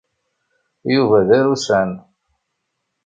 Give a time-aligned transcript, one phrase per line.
[0.93, 1.91] Yuba d arusan.